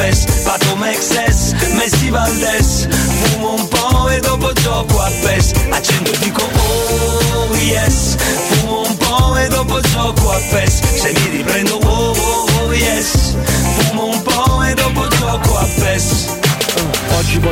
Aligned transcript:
gioco 0.00 0.06
a 0.06 0.06
PES 0.06 0.26
Pato 0.44 0.76
Mexes, 0.76 1.54
Messi 1.74 2.10
Valdes 2.10 2.88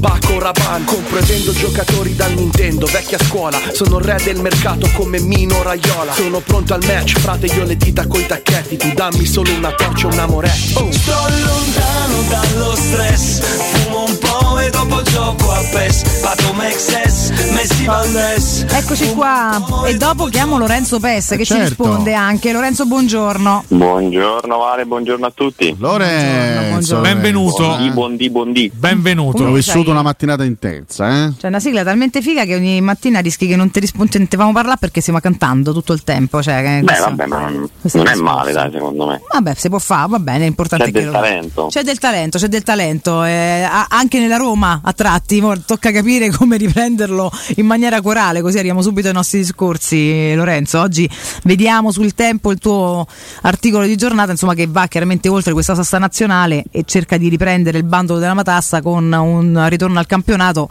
Paco 0.00 0.38
Rabanne 0.38 0.84
Compro 0.84 1.18
e 1.18 1.22
vendo 1.22 1.52
giocatori 1.52 2.14
dal 2.14 2.32
Nintendo 2.32 2.86
Vecchia 2.86 3.18
scuola, 3.18 3.60
sono 3.72 3.98
re 3.98 4.20
del 4.22 4.40
mercato 4.40 4.88
come 4.94 5.20
Mino 5.20 5.62
Raiola. 5.62 6.12
Sono 6.12 6.40
pronto 6.40 6.74
al 6.74 6.84
match, 6.84 7.18
frate 7.18 7.46
io 7.46 7.64
le 7.64 7.76
dita 7.76 8.06
coi 8.06 8.26
tacchetti. 8.26 8.76
Tu 8.76 8.92
dammi 8.92 9.24
solo 9.24 9.52
una 9.52 9.72
torcia, 9.72 10.06
un 10.06 10.18
amoretto. 10.18 10.80
Oh. 10.80 10.92
Sto 10.92 11.12
lontano 11.12 12.22
dallo 12.28 12.76
stress 12.76 13.40
Fumo 13.40 14.04
un 14.04 14.18
po' 14.18 14.47
dopo 14.70 15.02
gioco 15.02 15.50
a 15.52 15.60
PES 15.72 16.20
Pato 16.20 16.52
Mexes, 16.54 17.30
Messi 17.52 17.84
Valdes 17.84 18.66
Eccoci 18.68 19.12
qua. 19.14 19.60
E 19.86 19.96
dopo 19.96 20.26
chiamo 20.26 20.58
Lorenzo 20.58 20.98
Pes 21.00 21.28
che 21.30 21.38
ci 21.38 21.44
certo. 21.54 21.68
risponde 21.84 22.14
anche. 22.14 22.52
Lorenzo, 22.52 22.86
buongiorno. 22.86 23.64
Buongiorno 23.68 24.56
Vale, 24.58 24.84
buongiorno 24.86 25.26
a 25.26 25.32
tutti. 25.34 25.74
Lorenzo, 25.78 27.00
Benvenuto. 27.00 27.64
Buondì, 27.66 27.90
buondì, 27.90 28.30
buondì. 28.30 28.72
Benvenuto. 28.74 29.44
Ho 29.44 29.52
vissuto 29.52 29.90
una 29.90 30.02
mattinata 30.02 30.44
intensa, 30.44 31.26
eh? 31.26 31.32
C'è 31.38 31.48
una 31.48 31.60
sigla 31.60 31.82
talmente 31.84 32.20
figa 32.20 32.44
che 32.44 32.54
ogni 32.54 32.80
mattina 32.80 33.20
rischi 33.20 33.46
che 33.46 33.56
non 33.56 33.70
ti 33.70 33.80
rispondevamo 33.80 34.52
parlare 34.52 34.78
perché 34.78 35.00
stiamo 35.00 35.20
cantando 35.20 35.72
tutto 35.72 35.92
il 35.92 36.02
tempo. 36.04 36.42
Cioè, 36.42 36.62
che 36.62 36.78
Beh, 36.80 36.84
questo- 36.84 37.04
vabbè, 37.04 37.26
ma 37.26 37.48
non, 37.48 37.68
non 37.92 38.06
è 38.06 38.14
male, 38.14 38.52
dai, 38.52 38.70
secondo 38.72 39.06
me. 39.06 39.20
Vabbè, 39.32 39.54
si 39.54 39.68
può 39.68 39.78
fare, 39.78 40.08
va 40.08 40.18
bene, 40.18 40.44
l'importante 40.44 40.84
C'è 40.84 40.90
è 40.90 40.92
che 40.92 40.98
del 41.00 41.08
lo- 41.10 41.12
talento. 41.12 41.66
C'è 41.70 41.82
del 41.82 41.98
talento, 41.98 42.38
c'è 42.38 42.48
del 42.48 42.62
talento, 42.62 43.24
eh, 43.24 43.66
anche 43.88 44.18
nella 44.18 44.36
Roma 44.36 44.57
a 44.66 44.92
tratti, 44.92 45.42
tocca 45.64 45.90
capire 45.92 46.30
come 46.34 46.56
riprenderlo 46.56 47.30
in 47.56 47.66
maniera 47.66 48.00
corale, 48.00 48.42
così 48.42 48.56
arriviamo 48.56 48.82
subito 48.82 49.08
ai 49.08 49.14
nostri 49.14 49.38
discorsi 49.40 50.34
Lorenzo. 50.34 50.80
Oggi 50.80 51.08
vediamo 51.44 51.92
sul 51.92 52.14
tempo 52.14 52.50
il 52.50 52.58
tuo 52.58 53.06
articolo 53.42 53.86
di 53.86 53.96
giornata, 53.96 54.32
insomma 54.32 54.54
che 54.54 54.66
va 54.66 54.86
chiaramente 54.86 55.28
oltre 55.28 55.52
questa 55.52 55.74
sosta 55.74 55.98
nazionale 55.98 56.64
e 56.70 56.82
cerca 56.84 57.16
di 57.16 57.28
riprendere 57.28 57.78
il 57.78 57.84
bandolo 57.84 58.18
della 58.18 58.34
matassa 58.34 58.82
con 58.82 59.12
un 59.12 59.66
ritorno 59.68 59.98
al 59.98 60.06
campionato, 60.06 60.68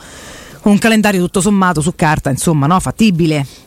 con 0.61 0.73
un 0.73 0.77
calendario 0.77 1.21
tutto 1.21 1.41
sommato 1.41 1.81
su 1.81 1.93
carta, 1.95 2.29
insomma, 2.29 2.67
no? 2.67 2.79
fattibile. 2.79 3.66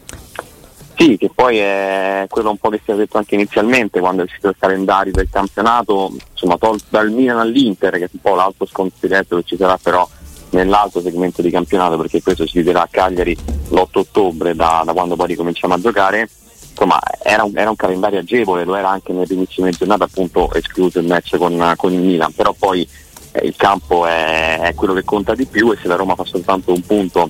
Che 1.16 1.30
poi 1.34 1.58
è 1.58 2.26
quello 2.28 2.50
un 2.50 2.58
po' 2.58 2.68
che 2.68 2.80
si 2.84 2.90
è 2.90 2.94
detto 2.94 3.18
anche 3.18 3.34
inizialmente 3.34 4.00
quando 4.00 4.22
è 4.22 4.24
uscito 4.24 4.48
il 4.48 4.56
calendario 4.58 5.12
del 5.12 5.28
campionato, 5.30 6.12
insomma, 6.32 6.56
tolto 6.56 6.84
dal 6.88 7.10
Milan 7.10 7.38
all'Inter, 7.38 7.92
che 7.92 8.04
è 8.04 8.08
un 8.12 8.20
po' 8.20 8.34
l'altro 8.34 8.66
scontro 8.66 9.08
che 9.08 9.24
ci 9.44 9.56
sarà 9.56 9.78
però 9.80 10.08
nell'altro 10.50 11.00
segmento 11.00 11.42
di 11.42 11.50
campionato, 11.50 11.96
perché 11.96 12.22
questo 12.22 12.46
si 12.46 12.62
vedrà 12.62 12.82
a 12.82 12.88
Cagliari 12.90 13.36
l'8 13.70 13.88
ottobre, 13.92 14.54
da, 14.54 14.82
da 14.84 14.92
quando 14.92 15.16
poi 15.16 15.28
ricominciamo 15.28 15.74
a 15.74 15.80
giocare. 15.80 16.28
Insomma, 16.70 16.98
era 17.22 17.44
un, 17.44 17.52
era 17.56 17.70
un 17.70 17.76
calendario 17.76 18.20
agevole, 18.20 18.64
lo 18.64 18.74
era 18.74 18.88
anche 18.88 19.12
nelle 19.12 19.26
primissime 19.26 19.70
giornate, 19.70 20.04
appunto 20.04 20.52
escluso 20.54 20.98
il 20.98 21.06
match 21.06 21.36
con, 21.36 21.74
con 21.76 21.92
il 21.92 22.00
Milan, 22.00 22.32
però 22.32 22.54
poi 22.58 22.88
eh, 23.32 23.46
il 23.46 23.54
campo 23.56 24.06
è, 24.06 24.60
è 24.60 24.74
quello 24.74 24.94
che 24.94 25.04
conta 25.04 25.34
di 25.34 25.46
più 25.46 25.70
e 25.72 25.78
se 25.80 25.88
la 25.88 25.96
Roma 25.96 26.14
fa 26.14 26.24
soltanto 26.24 26.72
un 26.72 26.80
punto 26.82 27.28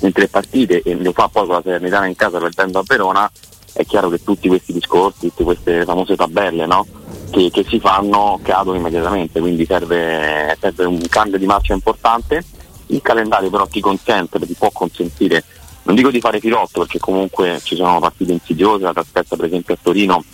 in 0.00 0.12
tre 0.12 0.28
partite 0.28 0.82
e 0.82 0.94
lo 0.94 1.12
fa 1.12 1.28
poi 1.28 1.46
con 1.46 1.56
la 1.56 1.62
Salernitana 1.62 2.06
in 2.06 2.16
casa 2.16 2.38
perdendo 2.38 2.78
a 2.78 2.84
Verona, 2.86 3.30
è 3.72 3.84
chiaro 3.84 4.08
che 4.08 4.22
tutti 4.22 4.48
questi 4.48 4.72
discorsi, 4.72 5.28
tutte 5.28 5.44
queste 5.44 5.84
famose 5.84 6.16
tabelle 6.16 6.66
no? 6.66 6.86
che, 7.30 7.50
che 7.50 7.64
si 7.68 7.78
fanno 7.78 8.38
cadono 8.42 8.78
immediatamente, 8.78 9.40
quindi 9.40 9.66
serve, 9.66 10.56
serve 10.58 10.84
un 10.84 11.02
cambio 11.08 11.38
di 11.38 11.46
marcia 11.46 11.74
importante. 11.74 12.44
Il 12.88 13.02
calendario 13.02 13.50
però 13.50 13.66
ti 13.66 13.80
consente, 13.80 14.38
ti 14.38 14.54
può 14.54 14.70
consentire, 14.70 15.42
non 15.82 15.94
dico 15.94 16.10
di 16.10 16.20
fare 16.20 16.40
filotto 16.40 16.80
perché 16.80 16.98
comunque 16.98 17.60
ci 17.62 17.74
sono 17.74 17.98
partite 17.98 18.32
insidiose, 18.32 18.84
la 18.84 18.92
trasferta 18.92 19.36
per 19.36 19.46
esempio 19.46 19.74
a 19.74 19.78
Torino 19.82 20.24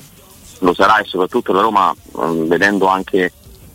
lo 0.58 0.74
sarà 0.74 0.98
e 0.98 1.04
soprattutto 1.04 1.52
la 1.52 1.62
Roma 1.62 1.92
eh, 1.92 2.44
vedendo 2.46 2.86
anche 2.86 3.32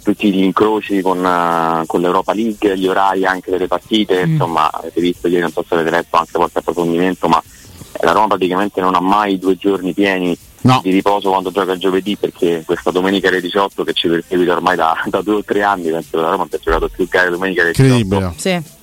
tutti 0.07 0.31
gli 0.31 0.41
incroci 0.41 1.01
con, 1.01 1.25
eh, 1.25 1.83
con 1.85 1.99
l'Europa 1.99 2.33
League, 2.33 2.77
gli 2.77 2.87
orari 2.87 3.25
anche 3.25 3.51
delle 3.51 3.67
partite, 3.67 4.21
insomma 4.21 4.71
avete 4.71 5.01
visto 5.01 5.27
ieri, 5.27 5.41
non 5.41 5.51
so 5.51 5.65
se 5.67 5.73
avete 5.73 5.89
letto 5.89 6.15
anche 6.15 6.31
qualche 6.31 6.59
approfondimento, 6.59 7.27
ma 7.27 7.43
la 8.01 8.11
Roma 8.13 8.27
praticamente 8.27 8.79
non 8.79 8.95
ha 8.95 9.01
mai 9.01 9.37
due 9.37 9.57
giorni 9.57 9.93
pieni 9.93 10.37
di 10.81 10.91
riposo 10.91 11.29
quando 11.29 11.51
gioca 11.51 11.73
il 11.73 11.79
giovedì 11.79 12.15
perché 12.15 12.63
questa 12.65 12.91
domenica 12.91 13.27
alle 13.27 13.41
18 13.41 13.83
che 13.83 13.93
ci 13.93 14.07
perseguita 14.07 14.53
ormai 14.53 14.75
da, 14.75 14.95
da 15.07 15.21
due 15.21 15.35
o 15.35 15.43
tre 15.43 15.61
anni, 15.63 15.89
penso 15.89 16.09
che 16.11 16.17
la 16.17 16.29
Roma 16.29 16.43
abbia 16.43 16.59
giocato 16.61 16.87
più 16.87 17.07
gare 17.09 17.29
domenica 17.29 17.61
alle 17.63 17.71
18 17.71 17.93
Incredibile. 17.93 18.33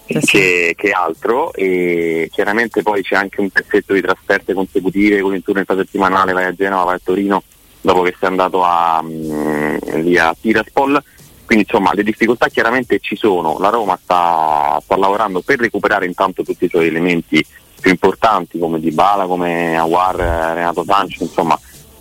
Sì. 0.05 0.21
che, 0.27 0.75
che 0.77 0.91
altro 0.91 1.55
e 1.55 2.29
chiaramente 2.31 2.83
poi 2.83 3.03
c'è 3.03 3.17
anche 3.17 3.41
un 3.41 3.49
pezzetto 3.49 3.95
di 3.95 4.03
trasferte 4.03 4.53
consecutive 4.53 5.23
con 5.23 5.35
il 5.35 5.43
turno 5.43 5.61
infrasettimanale 5.61 6.35
vai 6.35 6.45
a 6.45 6.53
Genova, 6.53 6.85
vai 6.85 6.97
a 6.97 7.01
Torino 7.03 7.43
dopo 7.85 8.01
che 8.01 8.17
sei 8.19 8.31
andato 8.31 8.65
a, 8.65 9.03
mm, 9.03 9.77
lì 10.01 10.17
a 10.17 10.35
Tiraspol 10.41 11.03
quindi 11.45 11.67
insomma 11.69 11.93
le 11.93 12.03
difficoltà 12.03 12.49
chiaramente 12.49 12.99
ci 13.01 13.15
sono 13.15 13.59
la 13.59 13.69
Roma 13.69 13.99
sta, 14.03 14.81
sta 14.83 14.97
lavorando 14.97 15.43
per 15.43 15.59
recuperare 15.59 16.07
intanto 16.07 16.43
tutti 16.43 16.65
i 16.65 16.69
suoi 16.69 16.87
elementi 16.87 17.45
più 17.79 17.91
importanti 17.91 18.59
come 18.59 18.81
Di 18.81 18.91
Bala, 18.91 19.27
come 19.27 19.77
Awar, 19.77 20.17
Renato 20.55 20.85
Sanci, 20.85 21.23
insomma 21.23 21.59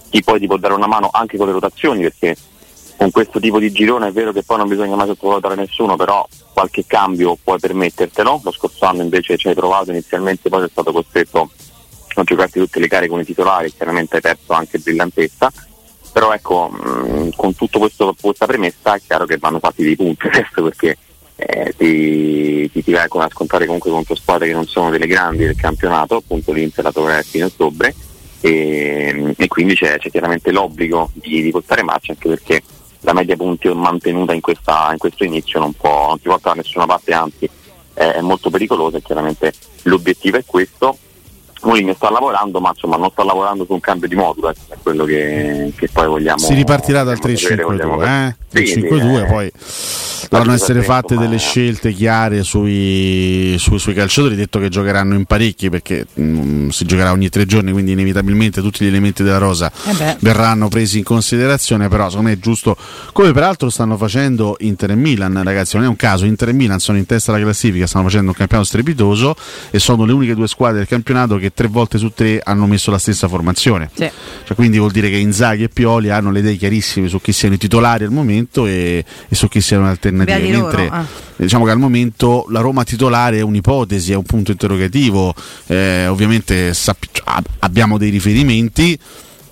chi 0.10 0.24
poi 0.24 0.40
ti 0.40 0.48
può 0.48 0.56
dare 0.56 0.74
una 0.74 0.88
mano 0.88 1.10
anche 1.12 1.36
con 1.36 1.48
le 1.48 1.54
rotazioni 1.54 2.04
perché 2.04 2.38
con 2.96 3.12
questo 3.12 3.42
tipo 3.42 3.60
di 3.60 3.70
girone 3.74 4.08
è 4.08 4.12
vero 4.14 4.32
che 4.32 4.44
poi 4.44 4.60
non 4.60 4.70
bisogna 4.70 4.96
mai 4.96 5.08
sottovalutare 5.08 5.56
nessuno, 5.56 5.98
però 5.98 6.26
qualche 6.54 6.86
cambio 6.88 7.38
puoi 7.44 7.60
permettertelo. 7.60 8.40
Lo 8.42 8.52
scorso 8.52 8.86
anno 8.86 9.02
invece 9.02 9.36
ci 9.36 9.50
hai 9.50 9.56
provato 9.56 9.90
inizialmente, 9.90 10.48
poi 10.48 10.62
sei 10.62 10.70
stato 10.70 10.94
costretto 10.94 11.50
a 12.16 12.24
giocarti 12.24 12.60
tutte 12.60 12.80
le 12.80 12.88
gare 12.88 13.08
come 13.08 13.26
titolare, 13.26 13.72
chiaramente 13.72 14.16
hai 14.16 14.22
perso 14.22 14.54
anche 14.54 14.78
brillantezza. 14.78 15.52
Però 16.14 16.32
ecco, 16.32 16.70
mh, 16.70 17.32
con 17.36 17.56
tutto 17.56 17.80
questo, 17.80 18.16
questa 18.20 18.46
premessa 18.46 18.96
è 18.96 19.02
chiaro 19.06 19.26
che 19.26 19.38
vanno 19.38 19.60
fatti 19.60 19.84
dei 19.84 19.96
punti 19.96 20.28
adesso 20.28 20.62
perché 20.64 20.98
eh, 21.36 21.74
ti, 21.76 22.70
ti, 22.72 22.84
ti 22.84 22.92
vai 22.92 23.08
a 23.10 23.30
scontare 23.30 23.66
comunque 23.66 23.90
contro 23.92 24.16
squadre 24.16 24.48
che 24.48 24.54
non 24.54 24.68
sono 24.68 24.92
delle 24.92 25.08
grandi 25.08 25.46
del 25.46 25.56
campionato, 25.56 26.18
appunto 26.18 26.52
l'Inter 26.52 26.84
la 26.84 26.92
troverà 26.92 27.18
a 27.18 27.24
fine 27.24 27.46
ottobre 27.46 27.94
e, 28.40 29.34
e 29.38 29.48
quindi 29.48 29.74
c'è, 29.74 29.98
c'è, 29.98 30.12
chiaramente 30.12 30.52
l'obbligo 30.52 31.10
di, 31.14 31.42
di 31.42 31.52
portare 31.52 31.82
marcia 31.82 32.12
anche 32.12 32.30
perché 32.30 32.62
la 33.00 33.14
media 33.14 33.36
punti 33.36 33.68
mantenuta 33.70 34.34
in, 34.34 34.42
questa, 34.42 34.90
in 34.92 34.98
questo 34.98 35.24
inizio 35.24 35.60
non, 35.60 35.74
può, 35.74 36.08
non 36.08 36.20
ti 36.20 36.28
porta 36.28 36.50
da 36.50 36.56
nessuna 36.56 36.86
parte, 36.86 37.14
anzi 37.14 37.50
è, 37.94 38.04
è 38.04 38.22
molto 38.22 38.50
pericolosa 38.50 38.98
e 38.98 39.02
chiaramente 39.02 39.54
l'obiettivo 39.84 40.38
è 40.38 40.44
questo. 40.46 40.98
Mourinho 41.64 41.94
sta 41.94 42.10
lavorando, 42.10 42.60
ma 42.60 42.70
insomma 42.70 42.98
non 42.98 43.10
sta 43.12 43.24
lavorando 43.24 43.66
su 43.66 43.74
un 43.74 43.80
cambio 43.80 44.08
di 44.08 44.16
modulo, 44.16 44.50
eh, 44.50 44.56
è 44.70 44.76
quello 44.82 45.06
che, 45.06 45.72
che, 45.76 45.90
poi 45.92 46.08
vogliamo. 46.08 46.40
Si 46.40 46.54
ripartirà 46.54 47.04
dal 47.04 47.18
3-5-2, 47.22 48.04
eh? 48.04 48.36
3-5-2, 48.54 49.22
eh. 49.22 49.26
poi 49.26 49.52
dovranno 50.34 50.54
essere 50.54 50.82
fatte 50.82 51.16
delle 51.16 51.38
scelte 51.38 51.94
chiare 51.94 52.44
sui, 52.44 53.56
sui, 53.60 53.80
sui, 53.80 53.94
calciatori, 53.94 54.36
detto 54.36 54.60
che 54.60 54.70
giocheranno 54.70 55.14
in 55.14 55.26
parecchi 55.26 55.70
perché 55.70 56.08
mh, 56.12 56.24
mm, 56.24 56.70
si 56.70 56.86
giocherà 56.86 57.12
ogni 57.12 57.30
tre 57.30 57.46
giorni, 57.46 57.72
quindi 57.72 57.92
inevitabilmente 57.92 58.62
tutti 58.62 58.84
gli 58.84 58.88
elementi 58.88 59.24
della 59.24 59.38
rosa 59.38 59.72
eh 59.86 60.18
verranno 60.20 60.68
presi 60.70 60.98
in 60.98 61.04
considerazione, 61.04 61.88
però 61.88 62.10
secondo 62.10 62.30
me 62.30 62.36
è 62.36 62.40
giusto, 62.40 62.76
come 63.12 63.32
peraltro 63.32 63.70
stanno 63.70 63.98
facendo 63.98 64.56
Inter 64.60 64.92
e 64.92 64.96
Milan, 64.96 65.42
ragazzi, 65.44 65.76
non 65.76 65.86
è 65.86 65.88
un 65.88 65.96
caso, 65.96 66.26
Inter 66.26 66.50
e 66.50 66.54
Milan 66.54 66.80
sono 66.80 66.98
in 66.98 67.06
testa 67.06 67.32
alla 67.34 67.44
classifica, 67.44 67.86
stanno 67.86 68.06
facendo 68.06 68.30
un 68.30 68.36
campionato 68.36 68.68
strepitoso 68.68 69.36
e 69.70 69.80
sono 69.80 70.06
le 70.06 70.14
uniche 70.14 70.36
due 70.36 70.48
squadre 70.48 70.80
del 70.80 70.88
campionato 70.88 71.38
che 71.38 71.54
tre 71.54 71.68
volte 71.68 71.98
su 71.98 72.12
tre 72.14 72.42
hanno 72.44 72.66
messo 72.66 72.90
la 72.92 72.98
stessa 72.98 73.28
formazione. 73.28 73.90
Sì. 73.94 74.10
Cioè, 74.46 74.56
quindi 74.56 74.78
vuol 74.78 74.92
dire 74.92 75.10
che 75.10 75.18
Inzaghi 75.18 75.64
e 75.64 75.70
Pioli 75.70 76.10
hanno 76.10 76.32
le 76.32 76.40
idee 76.40 76.56
chiarissime 76.56 77.08
su 77.08 77.22
chi 77.22 77.32
siano 77.32 77.56
i 77.56 77.58
titolari 77.58 78.04
al 78.04 78.12
momento 78.12 78.66
e, 78.66 79.04
e 79.28 79.36
su 79.36 79.48
chi 79.48 79.62
siano 79.62 79.84
le 79.84 79.90
alternative. 79.92 80.23
Mentre 80.26 80.88
ah. 80.90 81.06
diciamo 81.36 81.66
che 81.66 81.72
al 81.72 81.80
momento 81.80 82.46
la 82.50 82.60
Roma 82.62 82.84
titolare 82.84 83.38
è 83.38 83.42
un'ipotesi, 83.42 84.12
è 84.12 84.16
un 84.16 84.24
punto 84.24 84.52
interrogativo. 84.52 85.34
Eh, 85.68 86.08
ovviamente 86.08 86.74
sappi- 86.74 87.10
abbiamo 87.60 87.98
dei 87.98 88.10
riferimenti 88.10 89.00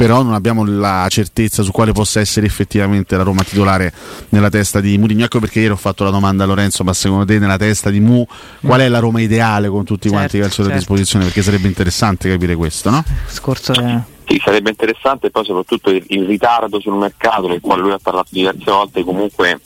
però 0.01 0.23
non 0.23 0.33
abbiamo 0.33 0.65
la 0.65 1.05
certezza 1.11 1.61
su 1.61 1.69
quale 1.69 1.91
possa 1.91 2.19
essere 2.19 2.47
effettivamente 2.47 3.15
la 3.15 3.21
Roma 3.21 3.43
titolare 3.43 3.93
nella 4.29 4.49
testa 4.49 4.79
di 4.79 4.97
Mourinho. 4.97 5.25
Ecco 5.25 5.39
perché 5.39 5.59
ieri 5.59 5.73
ho 5.73 5.75
fatto 5.75 6.03
la 6.03 6.09
domanda 6.09 6.43
a 6.43 6.47
Lorenzo, 6.47 6.83
ma 6.83 6.91
secondo 6.91 7.23
te 7.23 7.37
nella 7.37 7.57
testa 7.57 7.91
di 7.91 7.99
Mu 7.99 8.25
qual 8.61 8.79
è 8.79 8.87
la 8.87 8.97
Roma 8.97 9.21
ideale 9.21 9.69
con 9.69 9.85
tutti 9.85 10.09
certo, 10.09 10.15
quanti 10.15 10.37
i 10.37 10.39
calciatori 10.39 10.69
certo. 10.69 10.73
a 10.73 10.87
disposizione? 10.87 11.25
Perché 11.25 11.43
sarebbe 11.43 11.67
interessante 11.67 12.29
capire 12.29 12.55
questo, 12.55 12.89
no? 12.89 13.03
Scorso 13.27 13.73
è... 13.73 13.99
Sì, 14.25 14.41
sarebbe 14.43 14.71
interessante 14.71 15.27
e 15.27 15.29
poi 15.29 15.45
soprattutto 15.45 15.91
il, 15.91 16.03
il 16.07 16.25
ritardo 16.25 16.79
sul 16.79 16.95
mercato 16.95 17.45
del 17.45 17.59
quale 17.61 17.81
lui 17.83 17.91
ha 17.91 17.99
parlato 18.01 18.29
diverse 18.31 18.71
volte 18.71 19.03
comunque 19.03 19.59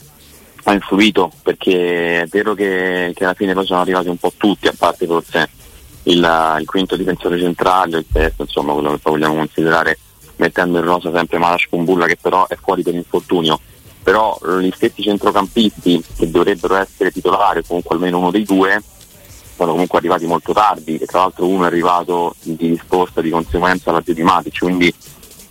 ha 0.68 0.72
influito 0.72 1.30
perché 1.42 2.22
è 2.22 2.26
vero 2.26 2.54
che, 2.54 3.12
che 3.14 3.24
alla 3.24 3.34
fine 3.34 3.54
poi 3.54 3.66
sono 3.66 3.80
arrivati 3.80 4.08
un 4.08 4.16
po' 4.16 4.32
tutti, 4.36 4.66
a 4.66 4.74
parte 4.76 5.06
forse 5.06 5.48
il, 6.04 6.56
il 6.60 6.66
quinto 6.66 6.96
difensore 6.96 7.38
centrale, 7.38 7.98
il 7.98 8.06
terzo, 8.12 8.42
insomma 8.42 8.72
quello 8.72 8.92
che 8.92 9.00
vogliamo 9.02 9.36
considerare 9.36 9.98
mettendo 10.36 10.78
in 10.78 10.84
rosa 10.84 11.12
sempre 11.12 11.38
Malash 11.38 11.66
Kumbulla 11.68 12.06
che 12.06 12.16
però 12.20 12.46
è 12.48 12.56
fuori 12.56 12.82
per 12.82 12.94
infortunio. 12.94 13.60
Però 14.02 14.38
gli 14.60 14.70
stessi 14.72 15.02
centrocampisti 15.02 16.02
che 16.16 16.30
dovrebbero 16.30 16.76
essere 16.76 17.10
titolari 17.10 17.64
comunque 17.66 17.96
almeno 17.96 18.18
uno 18.18 18.30
dei 18.30 18.44
due 18.44 18.80
sono 19.56 19.72
comunque 19.72 19.98
arrivati 19.98 20.26
molto 20.26 20.52
tardi. 20.52 20.98
E 20.98 21.06
tra 21.06 21.20
l'altro 21.20 21.46
uno 21.46 21.64
è 21.64 21.66
arrivato 21.66 22.34
di 22.42 22.68
risposta 22.68 23.20
di 23.20 23.30
conseguenza 23.30 23.90
alla 23.90 24.02
Matic 24.04 24.58
quindi 24.58 24.94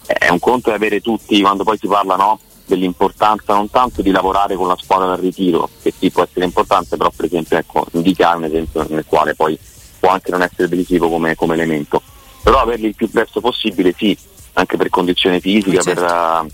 è 0.05 0.29
un 0.29 0.39
conto 0.39 0.69
di 0.69 0.75
avere 0.75 1.01
tutti 1.01 1.41
quando 1.41 1.63
poi 1.63 1.77
si 1.77 1.87
parla 1.87 2.15
no, 2.15 2.39
dell'importanza 2.65 3.53
non 3.53 3.69
tanto 3.69 4.01
di 4.01 4.11
lavorare 4.11 4.55
con 4.55 4.67
la 4.67 4.77
squadra 4.79 5.07
dal 5.07 5.19
ritiro 5.19 5.69
che 5.81 5.93
sì 5.97 6.09
può 6.09 6.23
essere 6.23 6.45
importante 6.45 6.97
però 6.97 7.11
per 7.15 7.25
esempio 7.25 7.57
ecco, 7.57 7.85
indicare 7.91 8.37
un 8.37 8.43
esempio 8.45 8.85
nel 8.89 9.05
quale 9.07 9.35
poi 9.35 9.57
può 9.99 10.09
anche 10.09 10.31
non 10.31 10.41
essere 10.41 10.67
decisivo 10.67 11.09
come, 11.09 11.35
come 11.35 11.53
elemento 11.53 12.01
però 12.43 12.59
averli 12.59 12.87
il 12.87 12.95
più 12.95 13.09
presto 13.09 13.41
possibile 13.41 13.93
sì 13.95 14.17
anche 14.55 14.77
per 14.77 14.89
condizione 14.89 15.39
fisica, 15.39 15.81
certo. 15.81 16.01
per, 16.01 16.45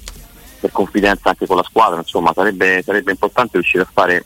per, 0.60 0.72
confidenza 0.72 1.30
anche 1.30 1.46
con 1.46 1.58
la 1.58 1.64
squadra, 1.64 2.00
insomma 2.00 2.32
sarebbe, 2.34 2.82
sarebbe, 2.84 3.12
importante 3.12 3.52
riuscire 3.54 3.84
a 3.84 3.90
fare 3.92 4.26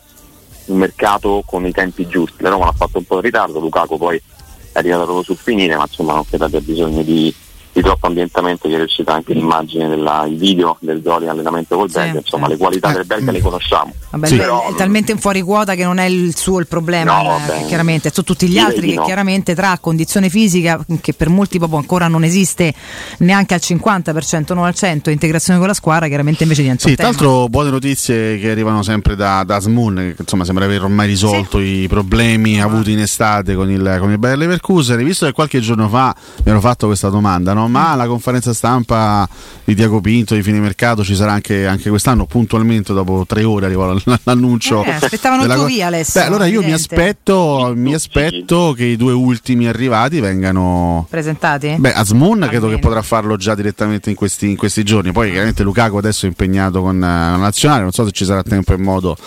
un 0.66 0.78
mercato 0.78 1.44
con 1.46 1.66
i 1.66 1.72
tempi 1.72 2.08
giusti. 2.08 2.42
La 2.42 2.50
Roma 2.50 2.66
l'ha 2.66 2.74
fatto 2.74 2.98
un 2.98 3.06
po' 3.06 3.16
in 3.16 3.22
ritardo, 3.22 3.60
Lukaku 3.60 3.98
poi 3.98 4.18
è 4.18 4.80
arrivato 4.80 5.04
proprio 5.04 5.24
sul 5.24 5.38
finire, 5.38 5.76
ma 5.76 5.84
insomma 5.84 6.14
non 6.14 6.26
credo 6.26 6.46
abbia 6.46 6.62
bisogno 6.62 7.02
di, 7.02 7.34
di 7.76 7.82
troppo 7.82 8.08
ambientamento 8.08 8.70
che 8.70 8.78
è 8.78 8.82
uscita 8.82 9.16
anche 9.16 9.34
l'immagine 9.34 9.90
del 9.90 10.34
video 10.38 10.78
del 10.80 11.02
Zoli 11.04 11.28
allenamento 11.28 11.76
col 11.76 11.90
sì, 11.90 11.98
Belga, 11.98 12.20
insomma 12.20 12.46
sì. 12.46 12.52
le 12.54 12.58
qualità 12.58 12.92
del 12.94 13.06
Belga 13.06 13.32
le 13.34 13.42
conosciamo. 13.42 13.94
Vabbè, 14.12 14.28
sì. 14.28 14.38
Però, 14.38 14.70
è 14.70 14.76
talmente 14.76 15.12
in 15.12 15.18
fuori 15.18 15.42
quota 15.42 15.76
che 15.76 15.84
non 15.84 15.98
è 15.98 16.06
il 16.06 16.38
suo 16.38 16.60
il 16.60 16.68
problema, 16.68 17.22
no, 17.22 17.38
eh, 17.38 17.66
chiaramente, 17.66 18.12
sono 18.14 18.26
tutti 18.26 18.48
gli 18.48 18.58
altri 18.58 18.92
che 18.92 18.96
no. 18.96 19.04
chiaramente 19.04 19.54
tra 19.56 19.78
condizione 19.82 20.30
fisica 20.30 20.86
che 21.02 21.14
per 21.14 21.28
molti 21.28 21.58
proprio 21.58 21.78
ancora 21.78 22.08
non 22.08 22.24
esiste 22.24 22.74
neanche 23.18 23.54
al 23.54 23.60
50%, 23.62 24.54
non 24.54 24.64
al 24.64 24.74
100%, 24.74 25.10
integrazione 25.10 25.60
con 25.60 25.68
la 25.68 25.74
squadra, 25.74 26.08
chiaramente 26.08 26.44
invece 26.44 26.62
diventa 26.62 26.88
Sì, 26.88 26.96
tra 26.96 27.08
l'altro 27.08 27.50
buone 27.50 27.72
notizie 27.72 28.40
che 28.40 28.52
arrivano 28.52 28.84
sempre 28.84 29.18
da, 29.18 29.44
da 29.44 29.60
Smoon, 29.60 30.14
che 30.16 30.22
insomma 30.22 30.46
sembra 30.46 30.64
aver 30.64 30.84
ormai 30.84 31.08
risolto 31.08 31.60
i 31.60 31.88
problemi 31.90 32.62
ah. 32.62 32.64
avuti 32.64 32.94
in 32.94 33.00
estate 33.00 33.54
con 33.54 33.70
il, 33.70 33.98
con 34.00 34.12
il 34.12 34.18
Bayer 34.18 34.38
Leverkusen, 34.38 35.04
visto 35.04 35.26
che 35.26 35.34
qualche 35.34 35.60
giorno 35.60 35.90
fa 35.90 36.16
mi 36.46 36.52
hanno 36.52 36.62
fatto 36.62 36.86
questa 36.86 37.10
domanda, 37.10 37.52
no? 37.52 37.65
Ma 37.68 37.92
alla 37.92 38.08
conferenza 38.08 38.54
stampa 38.54 39.28
di 39.64 39.74
Diaco 39.74 40.02
Pinto 40.02 40.36
di 40.36 40.44
fine 40.44 40.60
mercato 40.60 41.04
ci 41.04 41.16
sarà 41.16 41.34
anche, 41.34 41.66
anche 41.66 41.90
quest'anno 41.90 42.26
puntualmente 42.26 42.94
dopo 42.94 43.26
tre 43.28 43.44
ore 43.44 43.66
arrivò 43.66 43.96
l'annuncio 44.24 44.84
eh, 44.84 44.92
aspettavano 44.92 45.42
della... 45.44 45.56
tu 45.56 45.66
via 45.66 45.88
Alessio 45.88 46.20
Beh, 46.20 46.28
allora 46.28 46.46
io 46.46 46.62
mi 46.62 46.72
aspetto, 46.72 47.74
mi 47.76 47.94
aspetto, 47.94 48.74
che 48.76 48.86
i 48.86 48.96
due 48.96 49.14
ultimi 49.14 49.68
arrivati 49.68 50.20
vengano 50.20 51.08
presentati? 51.10 51.76
Beh 51.78 51.94
Asmun 51.94 52.46
credo 52.50 52.70
che 52.70 52.80
potrà 52.80 53.02
farlo 53.02 53.38
già 53.38 53.56
direttamente 53.56 54.10
in 54.10 54.16
questi, 54.16 54.50
in 54.50 54.58
questi 54.58 54.84
giorni. 54.84 55.12
Poi 55.12 55.30
chiaramente 55.30 55.64
Lukaku 55.64 55.98
adesso 55.98 56.26
è 56.26 56.30
impegnato 56.30 56.82
con 56.82 57.00
la 57.00 57.36
eh, 57.36 57.38
nazionale. 57.38 57.82
Non 57.82 57.92
so 57.92 58.06
se 58.06 58.12
ci 58.12 58.26
sarà 58.26 58.44
tempo 58.44 58.74
e 58.74 58.78
modo 58.78 59.18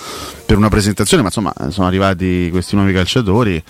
per 0.45 0.57
una 0.57 0.69
presentazione 0.69 1.23
ma 1.23 1.29
insomma 1.29 1.53
sono 1.69 1.87
arrivati 1.87 2.49
questi 2.51 2.77
nuovi 2.77 2.93
calciatori. 2.93 3.63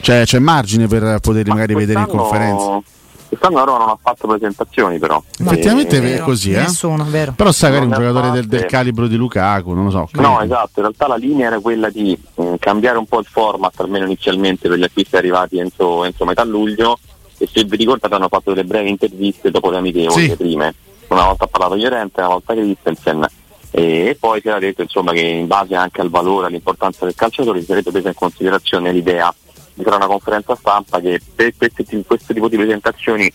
C'è, 0.00 0.24
c'è 0.24 0.38
margine 0.38 0.86
per 0.86 1.18
poterli 1.20 1.50
magari 1.50 1.74
vedere 1.74 2.00
in 2.00 2.06
conferenza 2.06 2.82
Quest'anno 3.28 3.64
Roma 3.64 3.78
non 3.78 3.88
ha 3.88 3.98
fatto 4.00 4.26
presentazioni 4.26 4.98
però. 4.98 5.22
Ma 5.40 5.52
effettivamente 5.52 6.16
è 6.16 6.18
così, 6.20 6.52
eh? 6.52 6.60
Nessuno, 6.60 7.04
vero. 7.08 7.32
Però 7.36 7.50
sai 7.52 7.72
che 7.72 7.78
un 7.78 7.90
giocatore 7.90 8.30
del, 8.30 8.46
del, 8.46 8.66
calibro 8.66 9.06
di 9.06 9.16
Lukaku, 9.16 9.72
non 9.72 9.84
lo 9.84 9.90
so. 9.90 10.08
Credo. 10.10 10.28
No, 10.28 10.40
esatto, 10.40 10.72
in 10.76 10.82
realtà 10.82 11.06
la 11.08 11.16
linea 11.16 11.48
era 11.48 11.58
quella 11.58 11.90
di 11.90 12.18
mh, 12.34 12.42
mm, 12.42 12.54
cambiare 12.58 12.98
un 12.98 13.06
po' 13.06 13.18
il 13.18 13.26
format, 13.26 13.78
almeno 13.80 14.04
inizialmente 14.04 14.68
per 14.68 14.78
gli 14.78 14.84
acquisti 14.84 15.16
arrivati 15.16 15.58
entro, 15.58 16.04
entro 16.04 16.24
metà 16.24 16.44
luglio 16.44 16.98
e 17.38 17.48
se 17.52 17.64
vi 17.64 17.76
ricordate 17.76 18.14
hanno 18.14 18.28
fatto 18.28 18.52
delle 18.52 18.64
brevi 18.64 18.88
interviste 18.88 19.50
dopo 19.50 19.70
le 19.70 19.78
amichevoli, 19.78 20.22
sì. 20.22 20.28
le 20.28 20.36
prime. 20.36 20.74
Una 21.08 21.24
volta 21.24 21.44
ha 21.44 21.48
parlato 21.48 21.74
Llorente, 21.74 22.20
una 22.20 22.30
volta 22.30 22.54
Christensen 22.54 23.26
e 23.70 24.16
poi 24.18 24.40
si 24.40 24.48
era 24.48 24.58
detto 24.58 24.80
insomma, 24.80 25.12
che 25.12 25.20
in 25.20 25.46
base 25.46 25.74
anche 25.74 26.00
al 26.00 26.08
valore, 26.08 26.46
all'importanza 26.46 27.04
del 27.04 27.14
calciatore 27.14 27.60
si 27.60 27.66
sarebbe 27.66 27.90
presa 27.90 28.08
in 28.08 28.14
considerazione 28.14 28.90
l'idea 28.90 29.32
ci 29.76 29.82
sarà 29.82 29.96
una 29.96 30.06
conferenza 30.06 30.56
stampa 30.56 31.00
che 31.00 31.20
per 31.34 31.54
questo, 31.56 31.84
questo 32.06 32.32
tipo 32.32 32.48
di 32.48 32.56
presentazioni 32.56 33.30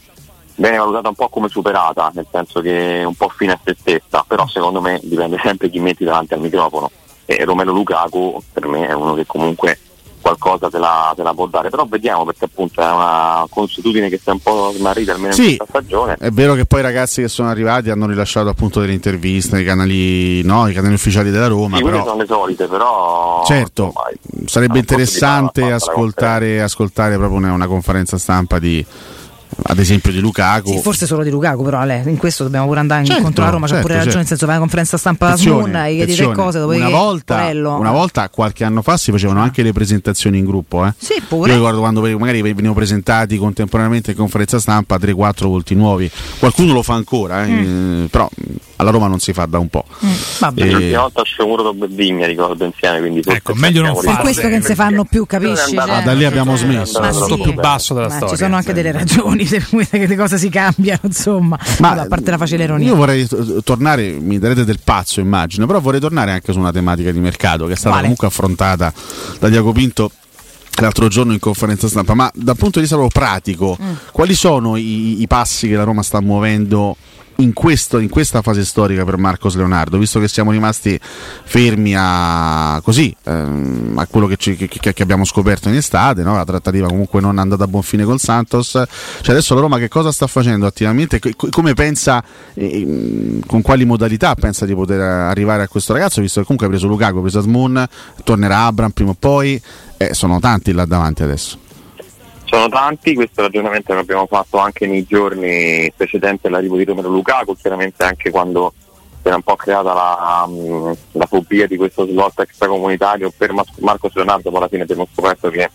viene 0.56 0.78
valutata 0.78 1.10
un 1.10 1.16
po' 1.16 1.30
come 1.30 1.48
superata, 1.48 2.12
nel 2.14 2.28
senso 2.32 2.62
che 2.62 3.02
è 3.02 3.04
un 3.04 3.16
po' 3.16 3.30
fine 3.30 3.54
a 3.54 3.60
se 3.64 3.76
stessa, 3.80 4.26
però 4.28 4.48
secondo 4.48 4.82
me 4.82 5.00
dipende 5.04 5.40
sempre 5.42 5.70
chi 5.70 5.80
metti 5.80 6.04
davanti 6.04 6.34
al 6.34 6.42
microfono. 6.42 6.90
E 7.26 7.46
Romero 7.46 7.72
Lukaku 7.72 8.42
per 8.52 8.68
me 8.68 8.88
è 8.88 8.94
uno 8.94 9.14
che 9.14 9.26
comunque 9.26 9.78
qualcosa 10.22 10.70
te 10.70 10.78
la, 10.78 11.14
te 11.16 11.24
la, 11.24 11.34
può 11.34 11.48
dare, 11.48 11.70
però 11.70 11.86
vediamo 11.86 12.24
perché 12.26 12.46
appunto 12.46 12.82
è 12.82 12.92
una 12.92 13.46
consuetudine 13.50 14.10
che 14.10 14.18
si 14.18 14.30
è 14.30 14.32
un 14.32 14.40
po' 14.40 14.72
smarrita 14.74 15.14
almeno 15.14 15.34
sì, 15.34 15.52
in 15.52 15.58
questa 15.58 15.80
stagione. 15.80 16.16
È 16.20 16.30
vero 16.30 16.54
che 16.54 16.66
poi 16.66 16.80
i 16.80 16.84
ragazzi 16.84 17.22
che 17.22 17.28
sono 17.28 17.50
arrivati 17.50 17.90
hanno 17.90 18.06
rilasciato 18.06 18.50
appunto 18.50 18.80
delle 18.80 18.94
interviste 18.94 19.56
nei 19.56 19.66
canali, 19.66 20.42
no, 20.44 20.68
i 20.68 20.74
canali 20.74 20.94
ufficiali 20.94 21.32
della 21.32 21.48
Roma. 21.48 21.78
Sì, 21.78 21.84
però... 21.84 22.04
sono 22.04 22.18
le 22.18 22.26
solite, 22.26 22.68
però 22.68 23.44
certo, 23.46 23.86
insomma, 23.86 24.48
sarebbe 24.48 24.80
interessante 24.80 25.72
ascoltare, 25.72 26.62
ascoltare 26.62 27.18
proprio 27.18 27.38
una, 27.38 27.52
una 27.52 27.68
conferenza 27.68 28.18
stampa 28.18 28.60
di 28.60 28.86
ad 29.64 29.80
esempio 29.80 30.12
di 30.12 30.20
Lukaku. 30.20 30.72
Sì, 30.72 30.80
forse 30.80 31.06
solo 31.06 31.24
di 31.24 31.30
Lukaku, 31.30 31.64
però 31.64 31.80
Ale, 31.80 32.04
in 32.06 32.18
questo 32.18 32.44
dobbiamo 32.44 32.68
pure 32.68 32.80
andare 32.80 33.04
certo, 33.04 33.20
incontro 33.20 33.44
alla 33.44 33.52
Roma, 33.52 33.68
certo, 33.68 33.82
c'ha 33.82 33.88
pure 33.88 33.94
certo. 33.94 34.06
ragione, 34.06 34.24
nel 34.24 34.28
senso 34.28 34.46
fai 34.46 34.56
una 34.56 34.64
conferenza 34.64 34.98
stampa 34.98 35.30
da 35.30 35.38
Smoon, 35.38 35.70
gli 35.72 35.96
chiedi 35.96 36.16
tre 36.16 36.32
cose, 36.32 36.60
dopo 36.60 36.74
una 36.74 36.90
volta, 36.90 37.50
una 37.54 37.92
volta, 37.92 38.30
qualche 38.30 38.64
anno 38.64 38.82
fa 38.82 38.98
si 38.98 39.12
facevano 39.12 39.42
anche 39.42 39.64
le 39.64 39.72
presentazioni 39.72 40.38
in 40.38 40.46
gruppo, 40.46 40.86
eh. 40.86 40.94
Sì, 40.98 41.22
pure. 41.28 41.52
Io 41.52 41.58
ricordo 41.58 41.80
quando 41.80 42.02
magari 42.02 42.42
venivano 42.42 42.74
presentati 42.74 43.38
contemporaneamente 43.38 44.12
in 44.12 44.18
conferenza 44.18 44.60
stampa 44.60 44.98
3-4 44.98 45.46
volti 45.48 45.76
nuovi. 45.76 46.10
Qualcuno 46.40 46.74
lo 46.74 46.84
fa 46.84 46.94
ancora, 46.94 47.46
eh, 47.46 47.50
mm. 47.50 48.06
però 48.06 48.30
alla 48.78 48.90
Roma 48.90 49.08
non 49.08 49.20
si 49.20 49.32
fa 49.34 49.46
da 49.46 49.60
un 49.60 49.70
po'. 49.70 49.86
Mm. 50.06 50.58
E... 50.58 50.72
L'ultima 50.72 51.02
volta 51.02 51.22
c'è 51.22 51.30
sciomuro 51.30 51.76
Vigna, 51.90 52.26
ricordo 52.26 52.66
insieme, 52.66 53.00
quindi 53.00 53.22
ecco, 53.26 53.54
meglio 53.56 53.82
non 53.82 53.96
farlo. 53.96 54.12
Per 54.12 54.20
questo 54.22 54.42
che 54.42 54.50
non 54.50 54.62
si 54.62 54.76
fanno 54.76 55.06
più, 55.06 55.26
capisci? 55.26 55.76
Cioè, 55.76 55.86
ma 55.86 56.02
da 56.02 56.14
lì 56.14 56.26
abbiamo 56.26 56.56
smesso. 56.56 57.00
Ma 57.00 57.12
sì, 57.12 57.38
più 57.38 57.54
basso 57.54 57.94
della 57.94 58.10
storia. 58.10 58.30
Ci 58.30 58.36
sono 58.38 58.56
anche 58.56 58.74
delle 58.74 58.92
ragioni 58.92 59.41
cui 59.70 59.88
le 59.92 60.16
cose 60.16 60.38
si 60.38 60.50
cambiano, 60.50 61.02
insomma. 61.04 61.58
Ma 61.80 61.92
a 61.92 62.08
parte 62.08 62.32
la 62.32 62.38
facile 62.38 62.64
ironia. 62.64 62.88
Io 62.88 62.96
vorrei 62.96 63.28
tornare, 63.64 64.12
mi 64.12 64.40
darete 64.40 64.66
del 64.66 64.80
pazzo, 64.84 65.20
immagino, 65.20 65.66
però 65.66 65.80
vorrei 65.80 66.00
tornare 66.00 66.32
anche 66.32 66.52
su 66.52 66.60
una 66.60 66.72
tematica 66.72 67.12
di 67.12 67.20
mercato 67.20 67.66
che 67.66 67.74
è 67.74 67.76
stata 67.76 67.90
vale. 67.90 68.02
comunque 68.02 68.28
affrontata 68.28 68.94
da 69.40 69.50
Diaco 69.50 69.72
Pinto 69.72 70.12
l'altro 70.82 71.08
giorno 71.08 71.34
in 71.34 71.40
conferenza 71.40 71.88
stampa, 71.88 72.14
ma 72.14 72.32
dal 72.34 72.56
punto 72.56 72.80
di 72.80 72.86
vista 72.86 72.98
pratico, 73.08 73.78
mm. 73.80 73.94
quali 74.12 74.34
sono 74.34 74.78
i, 74.78 75.22
i 75.22 75.28
passi 75.28 75.68
che 75.68 75.76
la 75.76 75.84
Roma 75.84 76.02
sta 76.02 76.22
muovendo? 76.22 76.96
In, 77.38 77.54
questo, 77.54 77.98
in, 77.98 78.10
questa 78.10 78.42
fase 78.42 78.64
storica 78.66 79.04
per 79.04 79.18
Marcos 79.18 79.56
Leonardo, 79.56 79.98
visto 79.98 80.20
che 80.20 80.28
siamo 80.28 80.52
rimasti 80.52 81.00
fermi 81.02 81.94
a, 81.98 82.80
così, 82.84 83.16
ehm, 83.24 83.94
a 83.98 84.06
quello 84.08 84.28
che, 84.28 84.38
ci, 84.38 84.56
che, 84.56 84.94
che, 84.94 85.04
abbiamo 85.04 85.26
scoperto 85.26 85.70
in 85.70 85.76
estate, 85.76 86.24
no? 86.24 86.36
la 86.36 86.46
trattativa 86.46 86.88
comunque 86.88 87.22
non 87.22 87.38
è 87.38 87.42
andata 87.42 87.64
a 87.64 87.68
buon 87.68 87.84
fine 87.84 88.04
col 88.04 88.20
Santos, 88.20 88.70
cioè 88.72 89.32
adesso 89.32 89.56
la 89.56 89.62
Roma 89.62 89.78
che 89.78 89.88
cosa 89.88 90.12
sta 90.12 90.28
facendo 90.28 90.66
attivamente, 90.66 91.20
come 91.50 91.74
pensa, 91.74 92.24
eh, 92.54 93.40
con 93.46 93.62
quali 93.62 93.86
modalità 93.86 94.36
pensa 94.36 94.66
di 94.66 94.74
poter 94.74 95.00
arrivare 95.00 95.64
a 95.64 95.68
questo 95.68 95.94
ragazzo, 95.94 96.22
visto 96.22 96.40
che 96.40 96.46
comunque 96.46 96.68
ha 96.68 96.70
preso 96.70 96.88
Lukaku, 96.88 97.18
ha 97.18 97.22
preso 97.22 97.40
Asmoon, 97.40 97.88
tornerà 98.24 98.66
Abram 98.66 98.92
prima 98.92 99.12
o 99.12 99.16
poi, 99.18 99.62
eh, 99.98 100.14
sono 100.14 100.40
tanti 100.40 100.72
là 100.72 100.86
davanti 100.86 101.24
adesso 101.24 101.70
sono 102.52 102.68
tanti, 102.68 103.16
questo 103.16 103.44
ragionamento 103.44 103.94
l'abbiamo 103.94 104.26
fatto 104.26 104.58
anche 104.58 104.86
nei 104.86 105.06
giorni 105.06 105.90
precedenti 105.96 106.48
all'arrivo 106.48 106.76
di 106.76 106.84
Romero 106.84 107.08
Lukaku, 107.08 107.56
chiaramente 107.56 108.04
anche 108.04 108.30
quando 108.30 108.74
si 109.22 109.28
era 109.28 109.38
un 109.38 109.42
po' 109.42 109.56
creata 109.56 109.94
la, 109.94 110.44
um, 110.46 110.94
la 111.14 111.26
fobia 111.28 111.66
di 111.66 111.78
questo 111.78 112.06
slot 112.06 112.42
extracomunitario 112.42 113.32
per 113.36 113.54
Marco 113.80 114.10
Leonardo, 114.14 114.50
poi 114.50 114.60
alla 114.60 114.68
fine 114.68 114.84
abbiamo 114.84 115.08
scoperto 115.14 115.50
che, 115.50 115.70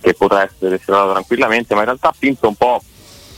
che 0.00 0.14
potrà 0.14 0.44
essere 0.44 0.76
esplorato 0.76 1.10
tranquillamente, 1.14 1.74
ma 1.74 1.80
in 1.80 1.86
realtà 1.86 2.10
ha 2.10 2.14
vinto 2.16 2.46
un 2.46 2.54
po' 2.54 2.80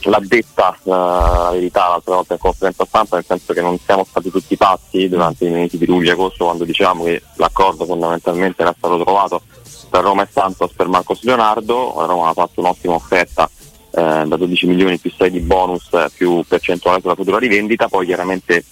l'ha 0.03 0.21
detta 0.21 0.77
uh, 0.83 0.89
la 0.91 1.49
verità 1.53 1.87
l'altra 1.87 2.13
volta 2.13 2.33
in 2.33 2.39
conferenza 2.39 2.85
stampa, 2.85 3.15
nel 3.15 3.25
senso 3.25 3.53
che 3.53 3.61
non 3.61 3.79
siamo 3.79 4.05
stati 4.07 4.29
tutti 4.29 4.55
pazzi 4.55 5.09
durante 5.09 5.45
i 5.45 5.49
mesi 5.49 5.79
di 5.79 5.87
luglio 5.87 6.09
e 6.09 6.13
agosto 6.13 6.45
quando 6.45 6.63
dicevamo 6.63 7.05
che 7.05 7.23
l'accordo 7.37 7.85
fondamentalmente 7.85 8.61
era 8.61 8.75
stato 8.77 9.01
trovato 9.01 9.41
tra 9.89 9.99
Roma 10.01 10.23
e 10.23 10.27
Santos 10.31 10.73
per 10.73 10.87
Marcos 10.87 11.23
Leonardo, 11.23 11.93
la 11.97 12.05
Roma 12.05 12.29
ha 12.29 12.33
fatto 12.33 12.59
un'ottima 12.59 12.93
offerta 12.93 13.49
eh, 13.91 14.23
da 14.25 14.35
12 14.35 14.67
milioni 14.67 14.97
più 14.97 15.11
6 15.11 15.31
di 15.31 15.39
bonus 15.39 15.89
più 16.15 16.43
percentuale 16.47 17.01
sulla 17.01 17.15
futura 17.15 17.39
rivendita, 17.39 17.87
poi 17.87 18.05
chiaramente 18.05 18.63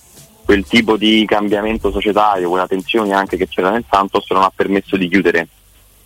quel 0.46 0.66
tipo 0.66 0.96
di 0.96 1.26
cambiamento 1.28 1.92
societario, 1.92 2.50
quella 2.50 2.68
tensione 2.68 3.14
anche 3.14 3.36
che 3.36 3.48
c'era 3.48 3.72
nel 3.72 3.86
Santos 3.90 4.30
non 4.30 4.44
ha 4.44 4.52
permesso 4.56 4.96
di 4.96 5.10
chiudere 5.10 5.48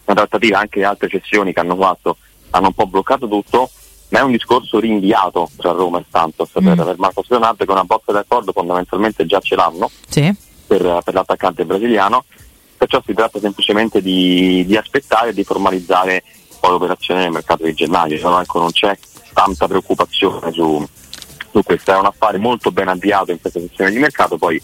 la 0.05 0.13
trattativa, 0.13 0.59
anche 0.59 0.79
le 0.79 0.85
altre 0.85 1.09
cessioni 1.09 1.53
che 1.53 1.59
hanno 1.59 1.75
fatto 1.75 2.17
hanno 2.51 2.67
un 2.67 2.73
po' 2.73 2.87
bloccato 2.87 3.27
tutto, 3.27 3.69
ma 4.09 4.19
è 4.19 4.23
un 4.23 4.31
discorso 4.31 4.79
rinviato 4.79 5.49
tra 5.57 5.71
Roma 5.71 5.99
e 5.99 6.05
Santos 6.09 6.51
mm. 6.59 6.65
per, 6.65 6.83
per 6.83 6.97
Marcos 6.97 7.29
Leonardo 7.29 7.65
che 7.65 7.71
una 7.71 7.83
bozza 7.83 8.11
d'accordo 8.11 8.51
fondamentalmente 8.51 9.25
già 9.25 9.39
ce 9.39 9.55
l'hanno 9.55 9.89
sì. 10.07 10.33
per, 10.65 11.01
per 11.03 11.13
l'attaccante 11.13 11.65
brasiliano 11.65 12.23
perciò 12.79 13.03
si 13.05 13.13
tratta 13.13 13.39
semplicemente 13.39 14.01
di, 14.01 14.63
di 14.65 14.77
aspettare 14.77 15.29
e 15.29 15.33
di 15.33 15.43
formalizzare 15.43 16.23
poi 16.61 16.71
l'operazione 16.71 17.21
nel 17.21 17.31
mercato 17.31 17.65
di 17.65 17.73
gennaio, 17.73 18.17
no, 18.29 18.39
ecco, 18.39 18.59
non 18.59 18.71
c'è 18.71 18.97
tanta 19.33 19.67
preoccupazione 19.67 20.51
su, 20.53 20.87
su, 21.51 21.61
questo, 21.61 21.91
è 21.91 21.97
un 21.97 22.05
affare 22.05 22.37
molto 22.37 22.71
ben 22.71 22.87
avviato 22.87 23.31
in 23.31 23.41
questa 23.41 23.59
sezione 23.59 23.91
di 23.91 23.99
mercato, 23.99 24.37
poi 24.37 24.61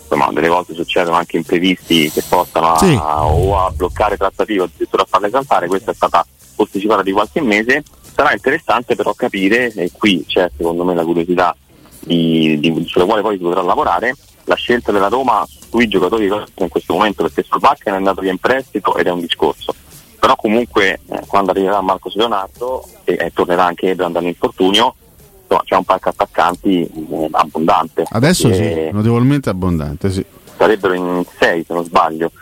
insomma, 0.00 0.32
delle 0.32 0.48
volte 0.48 0.72
succedono 0.72 1.16
anche 1.16 1.36
imprevisti 1.36 2.10
che 2.10 2.22
portano 2.26 2.72
a, 2.72 2.78
sì. 2.78 2.98
a, 2.98 3.26
o 3.26 3.66
a 3.66 3.70
bloccare 3.70 4.16
trattative 4.16 4.62
o 4.62 4.64
addirittura 4.64 5.02
a 5.02 5.06
farle 5.08 5.28
saltare, 5.28 5.68
questa 5.68 5.90
è 5.90 5.94
stata 5.94 6.26
posticipata 6.56 7.02
di 7.02 7.12
qualche 7.12 7.42
mese, 7.42 7.82
sarà 8.14 8.32
interessante 8.32 8.94
però 8.94 9.12
capire, 9.12 9.72
e 9.74 9.90
qui 9.92 10.24
c'è 10.26 10.50
secondo 10.56 10.84
me 10.84 10.94
la 10.94 11.04
curiosità 11.04 11.54
di, 12.00 12.58
di, 12.58 12.84
sulla 12.86 13.04
quale 13.04 13.20
poi 13.20 13.36
si 13.36 13.42
potrà 13.42 13.60
lavorare, 13.60 14.14
la 14.48 14.56
scelta 14.56 14.90
della 14.90 15.08
Roma 15.08 15.46
sui 15.46 15.86
giocatori 15.86 16.26
in 16.26 16.68
questo 16.68 16.94
momento 16.94 17.22
perché 17.22 17.44
Solbakken 17.48 17.92
è 17.92 17.96
andato 17.96 18.20
via 18.20 18.32
in 18.32 18.38
prestito 18.38 18.96
ed 18.96 19.06
è 19.06 19.10
un 19.10 19.20
discorso 19.20 19.74
però 20.18 20.34
comunque 20.34 21.00
eh, 21.06 21.22
quando 21.26 21.52
arriverà 21.52 21.80
Marcos 21.80 22.16
Leonardo 22.16 22.84
e, 23.04 23.16
e 23.20 23.32
tornerà 23.32 23.66
anche 23.66 23.90
Ebra 23.90 24.08
dall'infortunio 24.08 24.94
insomma, 25.42 25.62
c'è 25.64 25.76
un 25.76 25.84
parco 25.84 26.08
attaccanti 26.08 26.82
eh, 26.82 27.28
abbondante 27.30 28.04
adesso 28.08 28.52
sì, 28.52 28.90
notevolmente 28.90 29.50
abbondante 29.50 30.10
sì. 30.10 30.24
sarebbero 30.56 30.94
in 30.94 31.24
6 31.38 31.64
se 31.66 31.74
non 31.74 31.84
sbaglio 31.84 32.32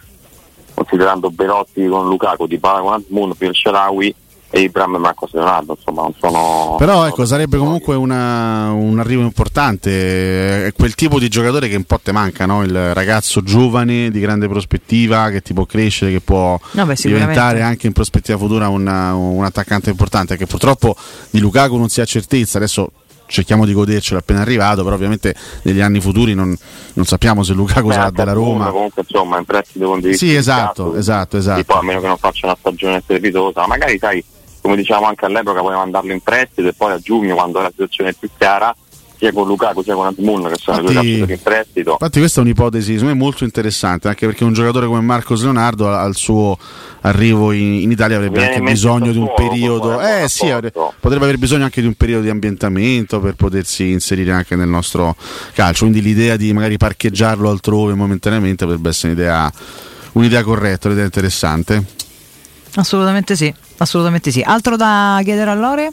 considerando 0.74 1.30
Berotti 1.30 1.86
con 1.86 2.06
Lukaku, 2.06 2.46
Di 2.46 2.58
Bala 2.58 2.80
con 2.80 2.92
Asmun, 2.92 3.34
Pier 3.34 3.54
Sharawi 3.54 4.14
e 4.56 4.62
Ibram 4.62 4.94
e 4.94 4.98
Marcos 4.98 5.32
Leonardo 5.32 5.76
insomma 5.78 6.02
non 6.02 6.14
sono 6.18 6.76
però 6.78 7.06
ecco 7.06 7.24
sarebbe 7.26 7.58
comunque 7.58 7.94
una, 7.94 8.70
un 8.72 8.98
arrivo 8.98 9.22
importante 9.22 10.66
è 10.66 10.72
quel 10.72 10.94
tipo 10.94 11.18
di 11.18 11.28
giocatore 11.28 11.68
che 11.68 11.76
un 11.76 11.84
po' 11.84 12.00
te 12.02 12.12
manca 12.12 12.46
no? 12.46 12.62
il 12.62 12.94
ragazzo 12.94 13.42
giovane 13.42 14.10
di 14.10 14.20
grande 14.20 14.48
prospettiva 14.48 15.28
che 15.30 15.42
ti 15.42 15.52
può 15.52 15.66
crescere 15.66 16.10
che 16.10 16.20
può 16.20 16.58
no, 16.72 16.86
beh, 16.86 16.94
diventare 17.02 17.60
anche 17.62 17.86
in 17.86 17.92
prospettiva 17.92 18.38
futura 18.38 18.68
una, 18.68 19.14
un 19.14 19.44
attaccante 19.44 19.90
importante 19.90 20.36
che 20.36 20.46
purtroppo 20.46 20.96
di 21.30 21.38
Lukaku 21.38 21.76
non 21.76 21.88
si 21.88 22.00
ha 22.00 22.04
certezza 22.04 22.56
adesso 22.56 22.90
cerchiamo 23.26 23.66
di 23.66 23.72
godercelo 23.72 24.20
appena 24.20 24.40
arrivato, 24.40 24.84
però 24.84 24.94
ovviamente 24.94 25.34
negli 25.62 25.80
anni 25.80 26.00
futuri 26.00 26.34
non, 26.34 26.56
non 26.92 27.04
sappiamo 27.04 27.42
se 27.42 27.54
Lukaku 27.54 27.90
sarà 27.90 28.10
della 28.10 28.32
Roma. 28.32 28.70
Comunque 28.70 29.02
insomma 29.04 29.38
in 29.38 29.44
prestito 29.44 29.88
con 29.88 30.00
dei 30.00 30.14
Sì, 30.14 30.34
esatto, 30.34 30.94
esatto, 30.94 31.36
esatto. 31.36 31.64
Poi, 31.64 31.78
a 31.78 31.82
meno 31.82 32.00
che 32.00 32.06
non 32.06 32.18
faccia 32.18 32.46
una 32.46 32.56
stagione 32.56 33.00
strepitosa, 33.00 33.66
magari 33.66 33.98
sai 33.98 34.24
come 34.66 34.76
diciamo 34.76 35.06
anche 35.06 35.24
all'epoca 35.24 35.60
puoi 35.60 35.74
mandarlo 35.74 36.12
in 36.12 36.20
prestito 36.20 36.68
e 36.68 36.72
poi 36.72 36.92
a 36.92 36.98
giugno 36.98 37.34
quando 37.36 37.60
la 37.60 37.70
situazione 37.70 38.10
è 38.10 38.14
più 38.14 38.28
chiara 38.36 38.74
sia 39.16 39.32
con 39.32 39.46
Lukaku 39.46 39.82
sia 39.82 39.94
con 39.94 40.06
Asmun 40.06 40.48
che 40.48 40.56
sono 40.56 40.80
infatti, 40.80 40.82
due 40.82 40.94
calciatori 40.94 41.32
in 41.32 41.42
prestito. 41.42 41.90
infatti 41.92 42.18
questa 42.18 42.40
è 42.40 42.42
un'ipotesi 42.42 42.92
secondo 42.92 43.14
me 43.14 43.18
molto 43.18 43.44
interessante 43.44 44.08
anche 44.08 44.26
perché 44.26 44.44
un 44.44 44.52
giocatore 44.52 44.86
come 44.86 45.00
Marcos 45.00 45.42
Leonardo 45.42 45.88
al 45.88 46.16
suo 46.16 46.58
arrivo 47.02 47.52
in, 47.52 47.74
in 47.74 47.90
Italia 47.92 48.16
avrebbe 48.16 48.38
Viene 48.38 48.54
anche 48.56 48.70
bisogno 48.70 49.12
di 49.12 49.18
un 49.18 49.32
periodo. 49.34 50.00
eh 50.00 50.28
sì 50.28 50.46
potrebbe 50.46 51.24
aver 51.24 51.38
bisogno 51.38 51.64
anche 51.64 51.80
di 51.80 51.86
un 51.86 51.94
periodo 51.94 52.24
di 52.24 52.30
ambientamento 52.30 53.20
per 53.20 53.34
potersi 53.36 53.90
inserire 53.90 54.32
anche 54.32 54.56
nel 54.56 54.68
nostro 54.68 55.14
calcio. 55.54 55.84
Quindi 55.84 56.02
l'idea 56.02 56.36
di 56.36 56.52
magari 56.52 56.76
parcheggiarlo 56.76 57.48
altrove 57.48 57.94
momentaneamente 57.94 58.64
potrebbe 58.64 58.88
essere 58.88 59.12
un'idea, 59.12 59.50
un'idea 60.12 60.42
corretta 60.42 60.88
un'idea 60.88 61.04
interessante. 61.04 61.84
Assolutamente 62.74 63.36
sì 63.36 63.54
assolutamente 63.78 64.30
sì. 64.30 64.40
Altro 64.40 64.76
da 64.76 65.20
chiedere 65.22 65.50
a 65.50 65.54
Lore? 65.54 65.90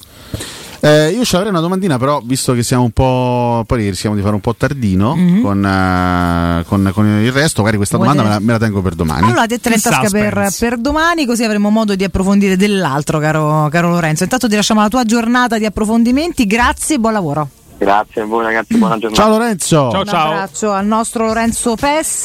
Eh, 0.85 1.11
io 1.11 1.23
ci 1.23 1.37
avrei 1.37 1.49
una 1.49 1.61
domandina, 1.61 1.97
però, 1.97 2.19
visto 2.21 2.51
che 2.51 2.61
siamo 2.61 2.83
un 2.83 2.91
po'. 2.91 3.63
Poi 3.65 3.89
rischiamo 3.89 4.17
di 4.17 4.21
fare 4.21 4.33
un 4.33 4.41
po' 4.41 4.53
tardino 4.53 5.15
mm-hmm. 5.15 5.41
con, 5.41 5.57
uh, 5.59 6.65
con, 6.67 6.91
con, 6.93 7.21
il 7.23 7.31
resto, 7.31 7.61
magari 7.61 7.77
questa 7.77 7.95
Vuoi 7.95 8.09
domanda 8.09 8.29
me 8.29 8.35
la, 8.35 8.39
me 8.41 8.51
la, 8.51 8.59
tengo 8.59 8.81
per 8.81 8.93
domani. 8.93 9.27
Allora, 9.27 9.45
te 9.45 9.61
in 9.63 9.81
tasca 9.81 10.09
per, 10.09 10.49
per, 10.59 10.77
domani, 10.77 11.25
così 11.25 11.45
avremo 11.45 11.69
modo 11.69 11.95
di 11.95 12.03
approfondire 12.03 12.57
dell'altro, 12.57 13.19
caro, 13.19 13.69
caro 13.71 13.91
Lorenzo. 13.91 14.23
Intanto 14.23 14.49
ti 14.49 14.55
lasciamo 14.55 14.81
la 14.81 14.89
tua 14.89 15.05
giornata 15.05 15.57
di 15.57 15.63
approfondimenti. 15.63 16.45
Grazie 16.45 16.95
e 16.95 16.99
buon 16.99 17.13
lavoro. 17.13 17.47
Grazie 17.77 18.21
a 18.21 18.25
voi, 18.25 18.43
ragazzi. 18.43 18.77
Buona 18.77 18.97
giornata. 18.97 19.21
Ciao 19.21 19.31
Lorenzo. 19.31 19.89
Ciao, 19.89 20.01
un 20.01 20.05
ciao. 20.05 20.31
abbraccio 20.31 20.71
al 20.73 20.85
nostro 20.85 21.27
Lorenzo 21.27 21.75
Pes. 21.75 22.21